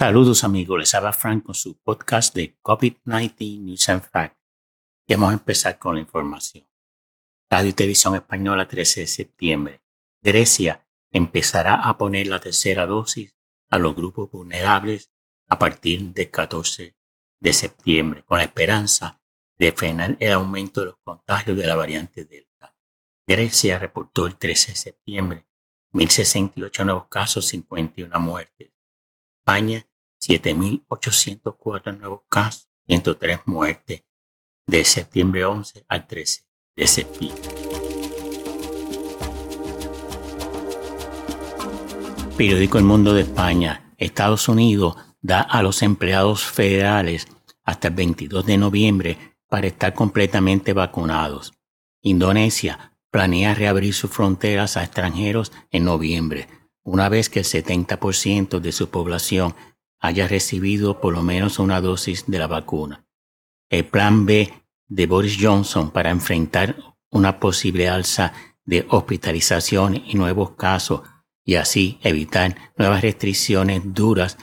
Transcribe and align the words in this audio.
Saludos 0.00 0.44
amigos, 0.44 0.78
les 0.78 0.94
habla 0.94 1.12
Frank 1.12 1.44
con 1.44 1.54
su 1.54 1.76
podcast 1.76 2.34
de 2.34 2.58
COVID-19 2.62 3.60
News 3.60 3.86
and 3.90 4.02
Facts. 4.02 4.40
Y 5.06 5.12
vamos 5.12 5.28
a 5.28 5.34
empezar 5.34 5.78
con 5.78 5.96
la 5.96 6.00
información. 6.00 6.66
Radio 7.50 7.68
y 7.68 7.72
Televisión 7.74 8.14
Española 8.14 8.66
13 8.66 9.00
de 9.02 9.06
septiembre. 9.06 9.82
Grecia 10.22 10.88
empezará 11.12 11.86
a 11.86 11.98
poner 11.98 12.28
la 12.28 12.40
tercera 12.40 12.86
dosis 12.86 13.36
a 13.68 13.78
los 13.78 13.94
grupos 13.94 14.30
vulnerables 14.30 15.12
a 15.50 15.58
partir 15.58 16.14
del 16.14 16.30
14 16.30 16.96
de 17.38 17.52
septiembre, 17.52 18.24
con 18.24 18.38
la 18.38 18.44
esperanza 18.44 19.20
de 19.58 19.70
frenar 19.72 20.16
el 20.18 20.32
aumento 20.32 20.80
de 20.80 20.86
los 20.86 20.96
contagios 21.04 21.58
de 21.58 21.66
la 21.66 21.76
variante 21.76 22.24
Delta. 22.24 22.74
Grecia 23.26 23.78
reportó 23.78 24.26
el 24.26 24.38
13 24.38 24.72
de 24.72 24.76
septiembre 24.76 25.46
1.068 25.92 26.86
nuevos 26.86 27.08
casos, 27.08 27.48
51 27.48 28.18
muertes. 28.18 28.70
España, 29.40 29.86
7.804 30.20 31.98
nuevos 31.98 32.20
casos, 32.28 32.68
103 32.86 33.40
muertes, 33.46 34.04
de 34.66 34.84
septiembre 34.84 35.44
11 35.44 35.84
al 35.88 36.06
13 36.06 36.44
de 36.76 36.86
septiembre. 36.86 37.42
Periódico 42.36 42.78
El 42.78 42.84
Mundo 42.84 43.12
de 43.12 43.22
España. 43.22 43.92
Estados 43.98 44.48
Unidos 44.48 44.96
da 45.20 45.42
a 45.42 45.62
los 45.62 45.82
empleados 45.82 46.42
federales 46.44 47.28
hasta 47.64 47.88
el 47.88 47.94
22 47.94 48.46
de 48.46 48.56
noviembre 48.56 49.18
para 49.46 49.66
estar 49.66 49.92
completamente 49.92 50.72
vacunados. 50.72 51.52
Indonesia 52.00 52.96
planea 53.10 53.54
reabrir 53.54 53.92
sus 53.92 54.10
fronteras 54.10 54.76
a 54.76 54.84
extranjeros 54.84 55.52
en 55.70 55.84
noviembre, 55.84 56.48
una 56.82 57.08
vez 57.08 57.28
que 57.28 57.40
el 57.40 57.44
70% 57.44 58.60
de 58.60 58.72
su 58.72 58.88
población 58.88 59.54
haya 60.00 60.26
recibido 60.26 61.00
por 61.00 61.14
lo 61.14 61.22
menos 61.22 61.58
una 61.58 61.80
dosis 61.80 62.24
de 62.26 62.38
la 62.38 62.46
vacuna. 62.46 63.04
El 63.68 63.84
plan 63.84 64.26
B 64.26 64.52
de 64.88 65.06
Boris 65.06 65.38
Johnson 65.40 65.90
para 65.90 66.10
enfrentar 66.10 66.76
una 67.10 67.38
posible 67.38 67.88
alza 67.88 68.32
de 68.64 68.86
hospitalización 68.88 70.02
y 70.06 70.14
nuevos 70.14 70.52
casos 70.52 71.02
y 71.44 71.54
así 71.56 71.98
evitar 72.02 72.56
nuevas 72.76 73.02
restricciones 73.02 73.82
duras 73.84 74.38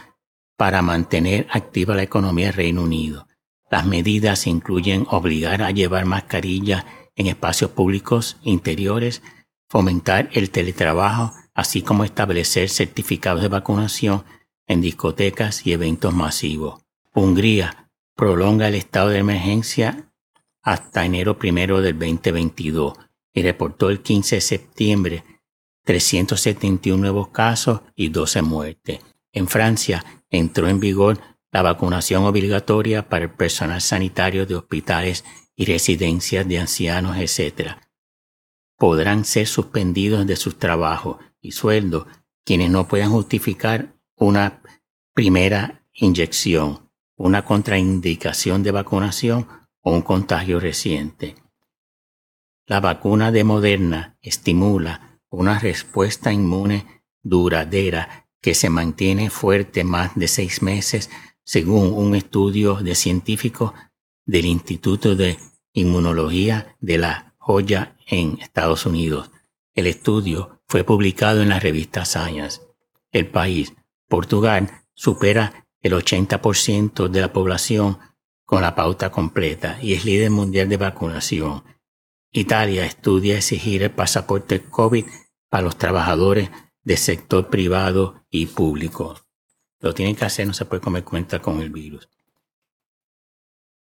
para 0.57 0.81
mantener 0.81 1.47
activa 1.51 1.95
la 1.95 2.03
economía 2.03 2.47
del 2.47 2.55
Reino 2.55 2.83
Unido. 2.83 3.27
Las 3.69 3.85
medidas 3.85 4.47
incluyen 4.47 5.05
obligar 5.09 5.61
a 5.61 5.71
llevar 5.71 6.05
mascarilla 6.05 6.85
en 7.15 7.27
espacios 7.27 7.71
públicos 7.71 8.37
interiores, 8.43 9.21
fomentar 9.69 10.29
el 10.31 10.49
teletrabajo, 10.49 11.33
así 11.53 11.81
como 11.81 12.03
establecer 12.03 12.69
certificados 12.69 13.41
de 13.41 13.49
vacunación 13.49 14.23
en 14.67 14.81
discotecas 14.81 15.65
y 15.65 15.73
eventos 15.73 16.13
masivos. 16.13 16.83
Hungría 17.13 17.89
prolonga 18.15 18.67
el 18.67 18.75
estado 18.75 19.09
de 19.09 19.19
emergencia 19.19 20.11
hasta 20.61 21.05
enero 21.05 21.37
primero 21.37 21.81
del 21.81 21.97
2022 21.97 22.93
y 23.33 23.41
reportó 23.41 23.89
el 23.89 24.01
15 24.01 24.35
de 24.35 24.41
septiembre 24.41 25.23
371 25.85 26.99
nuevos 26.99 27.29
casos 27.29 27.81
y 27.95 28.09
12 28.09 28.41
muertes. 28.41 28.99
En 29.31 29.47
Francia 29.47 30.03
entró 30.29 30.67
en 30.67 30.81
vigor 30.81 31.19
la 31.51 31.61
vacunación 31.61 32.25
obligatoria 32.25 33.07
para 33.07 33.25
el 33.25 33.31
personal 33.31 33.81
sanitario 33.81 34.45
de 34.45 34.55
hospitales 34.55 35.23
y 35.55 35.65
residencias 35.65 36.47
de 36.47 36.59
ancianos, 36.59 37.17
etc. 37.17 37.77
Podrán 38.77 39.23
ser 39.23 39.47
suspendidos 39.47 40.27
de 40.27 40.35
sus 40.35 40.59
trabajos 40.59 41.17
y 41.39 41.51
sueldos 41.51 42.05
quienes 42.43 42.69
no 42.69 42.87
puedan 42.87 43.11
justificar 43.11 43.96
una 44.17 44.61
primera 45.13 45.83
inyección, 45.93 46.89
una 47.15 47.45
contraindicación 47.45 48.63
de 48.63 48.71
vacunación 48.71 49.47
o 49.81 49.93
un 49.93 50.01
contagio 50.01 50.59
reciente. 50.59 51.35
La 52.65 52.79
vacuna 52.79 53.31
de 53.31 53.43
Moderna 53.43 54.17
estimula 54.21 55.21
una 55.29 55.59
respuesta 55.59 56.33
inmune 56.33 57.03
duradera 57.21 58.27
que 58.41 58.55
se 58.55 58.69
mantiene 58.69 59.29
fuerte 59.29 59.83
más 59.83 60.15
de 60.15 60.27
seis 60.27 60.61
meses 60.61 61.09
según 61.43 61.93
un 61.93 62.15
estudio 62.15 62.75
de 62.75 62.95
científicos 62.95 63.71
del 64.25 64.45
Instituto 64.45 65.15
de 65.15 65.37
Inmunología 65.73 66.75
de 66.79 66.97
la 66.97 67.35
Joya 67.37 67.95
en 68.07 68.39
Estados 68.41 68.85
Unidos. 68.85 69.31
El 69.75 69.85
estudio 69.85 70.61
fue 70.67 70.83
publicado 70.83 71.41
en 71.41 71.49
la 71.49 71.59
revista 71.59 72.03
Science. 72.03 72.61
El 73.11 73.27
país, 73.27 73.73
Portugal, 74.07 74.83
supera 74.93 75.67
el 75.81 75.93
80% 75.93 77.07
de 77.07 77.21
la 77.21 77.33
población 77.33 77.99
con 78.45 78.61
la 78.61 78.75
pauta 78.75 79.11
completa 79.11 79.77
y 79.81 79.93
es 79.93 80.05
líder 80.05 80.31
mundial 80.31 80.69
de 80.69 80.77
vacunación. 80.77 81.63
Italia 82.31 82.85
estudia 82.85 83.37
exigir 83.37 83.83
el 83.83 83.91
pasaporte 83.91 84.61
COVID 84.61 85.05
para 85.49 85.63
los 85.63 85.77
trabajadores 85.77 86.49
del 86.83 86.97
sector 86.97 87.49
privado 87.49 88.25
y 88.29 88.45
público. 88.47 89.15
Lo 89.79 89.93
tienen 89.93 90.15
que 90.15 90.25
hacer, 90.25 90.47
no 90.47 90.53
se 90.53 90.65
puede 90.65 90.81
comer 90.81 91.03
cuenta 91.03 91.39
con 91.39 91.61
el 91.61 91.69
virus. 91.69 92.09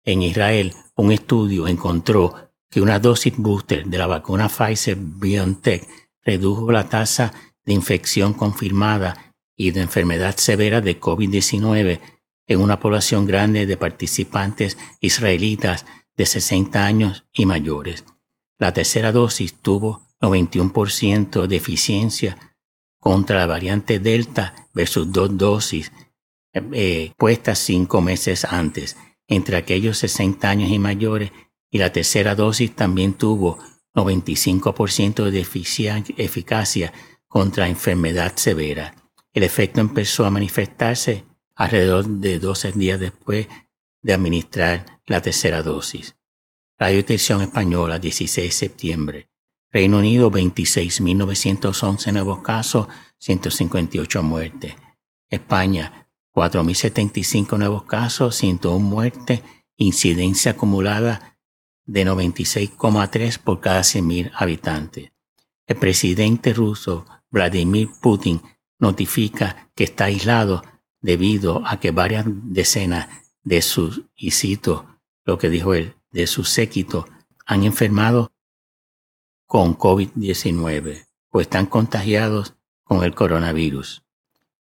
En 0.04 0.24
Israel, 0.24 0.74
un 0.96 1.12
estudio 1.12 1.68
encontró 1.68 2.52
que 2.70 2.82
una 2.82 3.00
dosis 3.00 3.36
booster 3.38 3.86
de 3.86 3.98
la 3.98 4.08
vacuna 4.08 4.50
Pfizer 4.50 4.98
BioNTech 4.98 5.88
redujo 6.24 6.72
la 6.72 6.90
tasa 6.90 7.34
de 7.66 7.74
infección 7.74 8.34
confirmada 8.34 9.29
y 9.60 9.72
de 9.72 9.82
enfermedad 9.82 10.38
severa 10.38 10.80
de 10.80 11.02
COVID-19 11.02 12.00
en 12.48 12.62
una 12.62 12.80
población 12.80 13.26
grande 13.28 13.66
de 13.66 13.76
participantes 13.76 14.78
israelitas 15.02 15.86
de 16.16 16.26
60 16.26 16.86
años 16.86 17.26
y 17.34 17.46
mayores. 17.46 18.06
La 18.58 18.72
tercera 18.72 19.12
dosis 19.12 19.54
tuvo 19.62 20.08
91% 20.22 21.46
de 21.46 21.56
eficiencia 21.58 22.38
contra 23.00 23.40
la 23.40 23.48
variante 23.48 24.00
Delta 24.00 24.56
versus 24.74 25.12
dos 25.12 25.38
dosis 25.38 25.92
eh, 26.54 27.12
puestas 27.18 27.60
cinco 27.60 28.00
meses 28.00 28.46
antes 28.46 28.96
entre 29.28 29.58
aquellos 29.58 29.98
60 29.98 30.50
años 30.50 30.72
y 30.72 30.80
mayores 30.80 31.34
y 31.70 31.80
la 31.80 31.92
tercera 31.92 32.34
dosis 32.34 32.74
también 32.74 33.14
tuvo 33.14 33.60
95% 33.94 35.30
de 35.30 35.42
eficacia 36.18 36.94
contra 37.28 37.68
enfermedad 37.68 38.38
severa. 38.38 38.96
El 39.34 39.44
efecto 39.44 39.82
empezó 39.82 40.26
a 40.26 40.32
manifestarse 40.32 41.26
alrededor 41.56 42.08
de 42.08 42.40
12 42.40 42.72
días 42.74 43.00
después 43.00 43.48
de 44.02 44.14
administrar 44.14 45.02
la 45.06 45.22
tercera 45.22 45.62
dosis. 45.62 46.16
Radio 46.78 47.04
Televisión 47.04 47.42
Española, 47.42 48.00
16 48.00 48.48
de 48.48 48.52
septiembre. 48.52 49.30
Reino 49.72 50.00
Unido 50.00 50.32
26.911 50.32 52.14
nuevos 52.14 52.42
casos, 52.42 52.88
158 53.20 54.24
muertes. 54.24 54.76
España 55.30 56.08
4.075 56.34 57.58
nuevos 57.58 57.84
casos, 57.84 58.36
101 58.36 58.80
muertes, 58.80 59.42
incidencia 59.78 60.52
acumulada 60.52 61.38
de 61.86 62.06
96,3 62.06 63.38
por 63.40 63.60
cada 63.60 63.82
100.000 63.82 64.32
habitantes. 64.34 65.12
El 65.68 65.76
presidente 65.76 66.54
ruso 66.54 67.06
Vladimir 67.30 67.90
Putin 68.02 68.42
notifica 68.80 69.70
que 69.76 69.84
está 69.84 70.06
aislado 70.06 70.64
debido 71.02 71.66
a 71.66 71.80
que 71.80 71.92
varias 71.92 72.26
decenas 72.28 73.08
de 73.44 73.62
sus, 73.62 74.04
y 74.16 74.32
cito 74.32 74.86
lo 75.26 75.38
que 75.38 75.50
dijo 75.50 75.74
él, 75.74 75.96
de 76.12 76.28
su 76.28 76.44
séquito 76.44 77.08
han 77.46 77.64
enfermado 77.64 78.32
con 79.46 79.78
COVID-19 79.78 81.08
o 81.32 81.42
están 81.42 81.66
contagiados 81.66 82.56
con 82.84 83.04
el 83.04 83.14
coronavirus. 83.14 84.04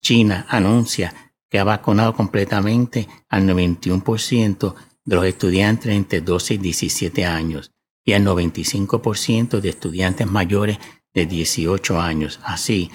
China 0.02 0.46
anuncia 0.50 1.34
que 1.50 1.60
ha 1.60 1.64
vacunado 1.64 2.14
completamente 2.14 3.08
al 3.30 3.48
91% 3.48 4.76
de 5.04 5.16
los 5.16 5.26
estudiantes 5.26 5.92
entre 5.92 6.22
12 6.22 6.56
y 6.56 6.58
17 6.58 7.26
años 7.26 7.72
y 8.04 8.14
al 8.14 8.24
95% 8.24 9.62
de 9.62 9.70
estudiantes 9.70 10.28
mayores 10.28 10.80
de 11.14 11.26
18 11.26 12.00
años, 12.00 12.40
así 12.44 12.92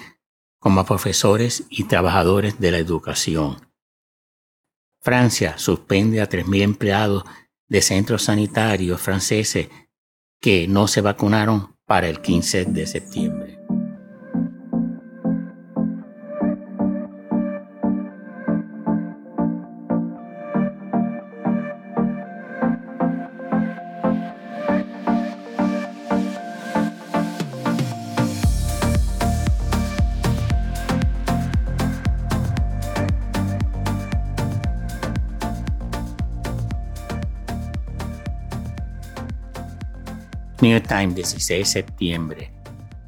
como 0.61 0.85
profesores 0.85 1.63
y 1.71 1.85
trabajadores 1.85 2.59
de 2.59 2.69
la 2.71 2.77
educación. 2.77 3.57
Francia 5.01 5.57
suspende 5.57 6.21
a 6.21 6.29
3.000 6.29 6.61
empleados 6.61 7.23
de 7.67 7.81
centros 7.81 8.25
sanitarios 8.25 9.01
franceses 9.01 9.69
que 10.39 10.67
no 10.67 10.87
se 10.87 11.01
vacunaron 11.01 11.75
para 11.85 12.07
el 12.07 12.21
15 12.21 12.65
de 12.65 12.85
septiembre. 12.85 13.60
New 40.61 40.71
York 40.71 40.87
Times, 40.87 41.15
16 41.15 41.59
de 41.59 41.65
septiembre. 41.65 42.53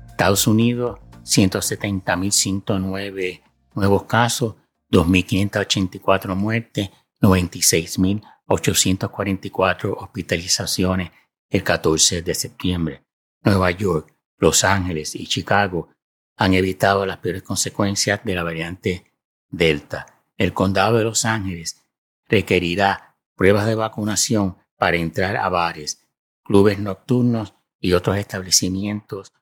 Estados 0.08 0.48
Unidos, 0.48 1.00
170.109 1.24 3.44
nuevos 3.76 4.06
casos, 4.06 4.56
2.584 4.92 6.36
muertes, 6.36 6.90
96.844 7.22 9.96
hospitalizaciones 9.98 11.12
el 11.50 11.64
14 11.64 12.24
de 12.24 12.34
septiembre. 12.34 13.04
Nueva 13.44 13.70
York, 13.72 14.16
Los 14.38 14.64
Ángeles 14.64 15.14
y 15.16 15.28
Chicago 15.28 15.90
han 16.36 16.56
evitado 16.56 17.06
las 17.06 17.18
peores 17.18 17.44
consecuencias 17.44 18.22
de 18.24 18.36
la 18.36 18.44
variante 18.44 19.12
Delta. 19.50 20.24
El 20.38 20.54
condado 20.54 20.98
de 20.98 21.04
Los 21.04 21.26
Ángeles 21.26 21.84
requerirá 22.28 23.18
pruebas 23.36 23.68
de 23.68 23.76
vacunación 23.76 24.58
para 24.78 24.98
entrar 24.98 25.38
a 25.38 25.50
bares, 25.50 26.03
clubes 26.44 26.80
nocturnos 26.80 27.54
y 27.80 27.94
otros 27.94 28.18
establecimientos 28.18 29.34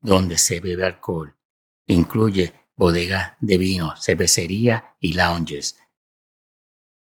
donde 0.00 0.38
se 0.38 0.60
bebe 0.60 0.84
alcohol. 0.84 1.36
Incluye 1.86 2.52
bodegas 2.76 3.32
de 3.40 3.58
vino, 3.58 3.94
cervecería 3.96 4.96
y 5.00 5.14
lounges. 5.14 5.78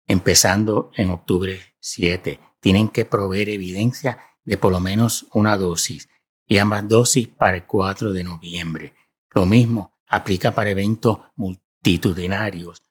Empezando 0.07 0.91
en 0.97 1.11
octubre 1.11 1.61
7, 1.81 2.39
tienen 2.61 2.89
que 2.89 3.05
proveer 3.05 3.49
evidencia 3.49 4.19
de 4.45 4.59
por 4.59 4.73
lo 4.73 4.81
menos 4.81 5.27
una 5.33 5.57
dosis 5.57 6.09
y 6.47 6.59
ambas 6.59 6.87
dosis 6.89 7.29
para 7.29 7.57
el 7.57 7.65
4 7.65 8.13
de 8.13 8.25
noviembre. 8.25 8.95
Lo 9.31 9.47
mismo 9.47 9.95
aplica 10.07 10.55
para 10.55 10.71
eventos 10.71 11.19
multitudinarios, 11.37 12.83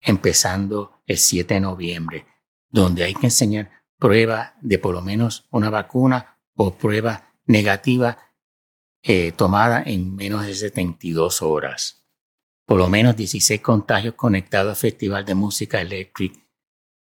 empezando 0.00 1.02
el 1.06 1.18
7 1.18 1.54
de 1.54 1.60
noviembre, 1.60 2.26
donde 2.70 3.04
hay 3.04 3.14
que 3.14 3.26
enseñar 3.26 3.70
prueba 3.98 4.54
de 4.60 4.78
por 4.78 4.94
lo 4.94 5.02
menos 5.02 5.46
una 5.50 5.70
vacuna 5.70 6.38
o 6.54 6.74
prueba 6.74 7.32
negativa 7.46 8.18
eh, 9.02 9.32
tomada 9.32 9.82
en 9.84 10.14
menos 10.14 10.46
de 10.46 10.54
72 10.54 11.42
horas. 11.42 12.04
Por 12.64 12.78
lo 12.78 12.88
menos 12.88 13.16
16 13.16 13.60
contagios 13.60 14.14
conectados 14.14 14.70
al 14.70 14.76
Festival 14.76 15.24
de 15.24 15.34
Música 15.34 15.80
Electric 15.80 16.38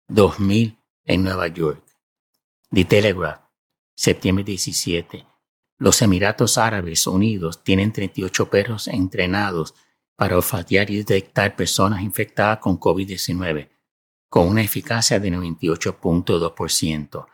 2000 0.09 0.79
en 1.05 1.25
Nueva 1.25 1.49
York. 1.49 1.85
The 2.71 2.85
Telegraph, 2.85 3.43
septiembre 3.95 4.45
17. 4.45 5.27
Los 5.79 6.01
Emiratos 6.01 6.59
Árabes 6.59 7.07
Unidos 7.07 7.63
tienen 7.65 7.93
38 7.93 8.49
perros 8.49 8.89
entrenados 8.89 9.75
para 10.17 10.37
olfatear 10.37 10.91
y 10.91 10.99
detectar 10.99 11.57
personas 11.57 12.03
infectadas 12.03 12.59
con 12.59 12.79
COVID-19, 12.79 13.69
con 14.33 14.49
una 14.49 14.63
eficacia 14.63 15.21
de 15.21 15.31
98.2%. 15.31 17.27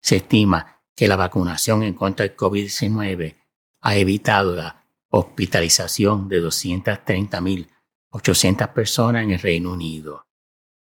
Se 0.00 0.14
estima 0.14 0.80
que 0.94 1.08
la 1.08 1.16
vacunación 1.16 1.82
en 1.82 1.94
contra 1.94 2.24
del 2.24 2.36
COVID-19 2.36 3.34
ha 3.80 3.96
evitado 3.96 4.54
la 4.54 4.86
hospitalización 5.10 6.28
de 6.28 6.40
230.800 6.40 8.72
personas 8.72 9.24
en 9.24 9.32
el 9.32 9.40
Reino 9.40 9.72
Unido. 9.72 10.28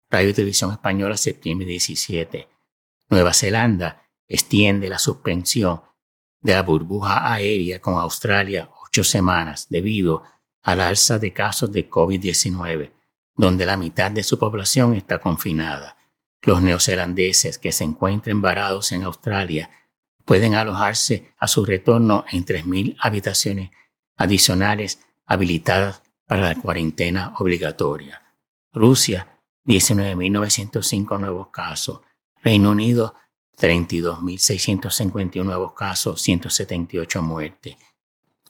Radio 0.09 0.33
Televisión 0.33 0.73
Española, 0.73 1.15
septiembre 1.15 1.65
17. 1.65 2.49
Nueva 3.09 3.33
Zelanda 3.33 4.09
extiende 4.27 4.89
la 4.89 4.99
suspensión 4.99 5.81
de 6.41 6.55
la 6.55 6.63
burbuja 6.63 7.33
aérea 7.33 7.79
con 7.79 7.93
Australia 7.93 8.69
ocho 8.85 9.05
semanas 9.05 9.67
debido 9.69 10.23
al 10.61 10.81
alza 10.81 11.19
de 11.19 11.31
casos 11.31 11.71
de 11.71 11.89
COVID-19, 11.89 12.91
donde 13.35 13.65
la 13.65 13.77
mitad 13.77 14.11
de 14.11 14.23
su 14.23 14.37
población 14.37 14.93
está 14.93 15.19
confinada. 15.19 15.97
Los 16.41 16.61
neozelandeses 16.61 17.57
que 17.57 17.71
se 17.71 17.83
encuentren 17.83 18.41
varados 18.41 18.91
en 18.91 19.03
Australia 19.03 19.69
pueden 20.25 20.55
alojarse 20.55 21.33
a 21.37 21.47
su 21.47 21.65
retorno 21.65 22.25
en 22.31 22.45
3.000 22.45 22.97
habitaciones 22.99 23.71
adicionales 24.15 24.99
habilitadas 25.25 26.01
para 26.25 26.41
la 26.41 26.55
cuarentena 26.55 27.33
obligatoria. 27.39 28.21
Rusia, 28.73 29.39
19.905 29.65 31.19
nuevos 31.19 31.47
casos. 31.49 32.01
Reino 32.41 32.71
Unido, 32.71 33.15
32.651 33.57 35.43
nuevos 35.43 35.73
casos, 35.73 36.21
178 36.21 37.21
muertes. 37.21 37.77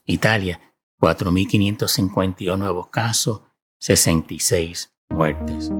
Italia, 0.06 0.60
4.552 0.98 2.58
nuevos 2.58 2.88
casos, 2.88 3.42
66 3.80 4.88
muertes. 5.10 5.70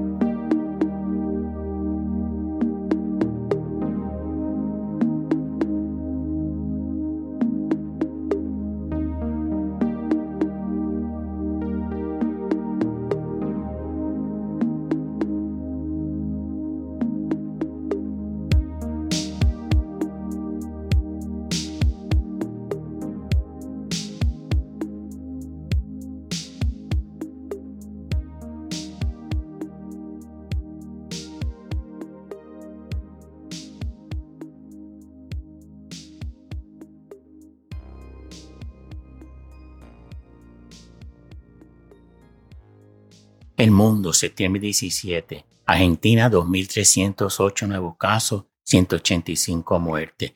El 43.57 43.71
mundo, 43.71 44.11
septiembre 44.11 44.59
17. 44.59 45.45
Argentina, 45.65 46.29
2.308 46.29 47.67
nuevos 47.69 47.95
casos, 47.95 48.47
185 48.63 49.79
muertes. 49.79 50.33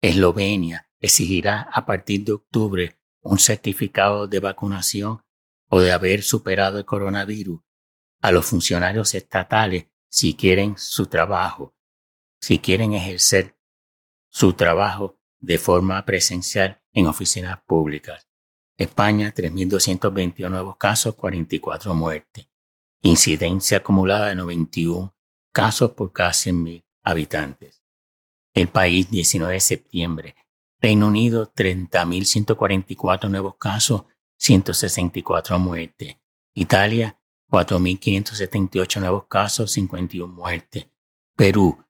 Eslovenia 0.00 0.88
exigirá 1.00 1.68
a 1.70 1.84
partir 1.84 2.24
de 2.24 2.32
octubre 2.32 2.98
un 3.20 3.38
certificado 3.38 4.26
de 4.26 4.40
vacunación 4.40 5.22
o 5.68 5.80
de 5.80 5.92
haber 5.92 6.22
superado 6.22 6.78
el 6.78 6.86
coronavirus 6.86 7.60
a 8.22 8.32
los 8.32 8.46
funcionarios 8.46 9.14
estatales 9.14 9.88
si 10.08 10.32
quieren 10.32 10.78
su 10.78 11.08
trabajo, 11.08 11.74
si 12.40 12.58
quieren 12.58 12.94
ejercer 12.94 13.58
su 14.30 14.54
trabajo 14.54 15.20
de 15.40 15.58
forma 15.58 16.02
presencial 16.06 16.80
en 16.94 17.06
oficinas 17.06 17.60
públicas. 17.66 18.26
España, 18.76 19.32
3.221 19.32 20.50
nuevos 20.50 20.76
casos, 20.76 21.14
44 21.14 21.94
muertes. 21.94 22.48
Incidencia 23.02 23.78
acumulada 23.78 24.28
de 24.28 24.34
91 24.34 25.14
casos 25.52 25.92
por 25.92 26.12
cada 26.12 26.30
100.000 26.30 26.84
habitantes. 27.04 27.82
El 28.52 28.68
país, 28.68 29.10
19 29.10 29.54
de 29.54 29.60
septiembre. 29.60 30.36
Reino 30.80 31.06
Unido, 31.06 31.52
30.144 31.54 33.30
nuevos 33.30 33.56
casos, 33.56 34.04
164 34.38 35.58
muertes. 35.58 36.16
Italia, 36.54 37.18
4.578 37.50 39.00
nuevos 39.00 39.26
casos, 39.26 39.70
51 39.72 40.32
muertes. 40.32 40.88
Perú, 41.36 41.84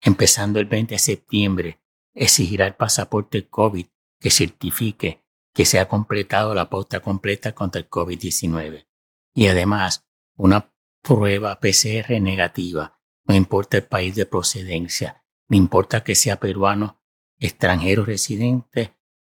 empezando 0.00 0.60
el 0.60 0.66
20 0.66 0.94
de 0.94 0.98
septiembre, 0.98 1.80
exigirá 2.14 2.66
el 2.66 2.74
pasaporte 2.74 3.46
COVID 3.48 3.86
que 4.18 4.30
certifique 4.30 5.25
que 5.56 5.64
se 5.64 5.80
ha 5.80 5.88
completado 5.88 6.54
la 6.54 6.68
pauta 6.68 7.00
completa 7.00 7.54
contra 7.54 7.80
el 7.80 7.88
COVID-19 7.88 8.86
y 9.34 9.46
además 9.46 10.06
una 10.36 10.70
prueba 11.00 11.58
PCR 11.58 12.20
negativa, 12.20 13.00
no 13.24 13.34
importa 13.34 13.78
el 13.78 13.84
país 13.84 14.14
de 14.14 14.26
procedencia, 14.26 15.24
no 15.48 15.56
importa 15.56 16.04
que 16.04 16.14
sea 16.14 16.38
peruano, 16.38 17.00
extranjero 17.38 18.04
residente 18.04 18.98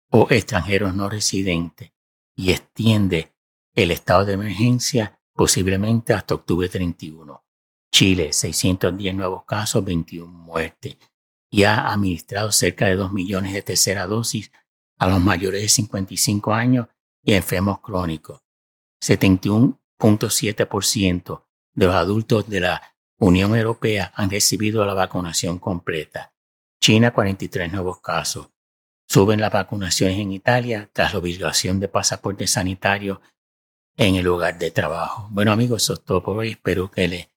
o 0.08 0.26
extranjeros 0.30 0.94
no 0.94 1.10
residentes, 1.10 1.92
y 2.34 2.50
extiende 2.50 3.34
el 3.74 3.90
estado 3.90 4.24
de 4.24 4.32
emergencia 4.34 5.20
posiblemente 5.34 6.14
hasta 6.14 6.34
octubre 6.34 6.70
31. 6.70 7.44
Chile, 7.92 8.32
610 8.32 9.14
nuevos 9.14 9.44
casos, 9.44 9.84
21 9.84 10.32
muertes, 10.32 10.96
y 11.50 11.64
ha 11.64 11.92
administrado 11.92 12.52
cerca 12.52 12.86
de 12.86 12.96
2 12.96 13.12
millones 13.12 13.52
de 13.52 13.60
tercera 13.60 14.06
dosis 14.06 14.50
a 14.98 15.06
los 15.06 15.20
mayores 15.20 15.62
de 15.62 15.68
55 15.68 16.54
años 16.54 16.88
y 17.22 17.34
enfermos 17.34 17.80
crónicos. 17.80 18.42
71.7% 19.02 21.44
de 21.74 21.86
los 21.86 21.94
adultos 21.94 22.48
de 22.48 22.60
la 22.60 22.82
Unión 23.18 23.56
Europea 23.56 24.12
han 24.14 24.30
recibido 24.30 24.84
la 24.84 24.92
vacunación 24.94 25.58
completa. 25.58 26.32
China 26.80 27.12
43 27.12 27.72
nuevos 27.72 28.00
casos. 28.00 28.50
Suben 29.08 29.40
las 29.40 29.52
vacunaciones 29.52 30.18
en 30.18 30.32
Italia 30.32 30.90
tras 30.92 31.12
la 31.12 31.20
obligación 31.20 31.78
de 31.80 31.88
pasaporte 31.88 32.46
sanitario 32.46 33.20
en 33.96 34.16
el 34.16 34.24
lugar 34.24 34.58
de 34.58 34.70
trabajo. 34.70 35.28
Bueno 35.30 35.52
amigos, 35.52 35.84
eso 35.84 35.94
es 35.94 36.04
todo 36.04 36.22
por 36.22 36.36
hoy. 36.38 36.50
Espero 36.50 36.90
que 36.90 37.08
les 37.08 37.28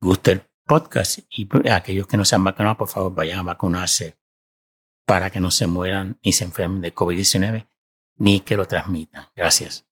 guste 0.00 0.32
el 0.32 0.42
podcast 0.64 1.18
y 1.30 1.46
aquellos 1.70 2.06
que 2.06 2.16
no 2.16 2.24
se 2.24 2.34
han 2.34 2.44
vacunado, 2.44 2.78
por 2.78 2.88
favor, 2.88 3.14
vayan 3.14 3.40
a 3.40 3.42
vacunarse 3.42 4.16
para 5.06 5.30
que 5.30 5.40
no 5.40 5.50
se 5.50 5.66
mueran 5.66 6.18
ni 6.22 6.32
se 6.32 6.44
enfermen 6.44 6.82
de 6.82 6.94
COVID-19 6.94 7.66
ni 8.18 8.40
que 8.40 8.56
lo 8.56 8.66
transmitan. 8.66 9.26
Gracias. 9.34 9.85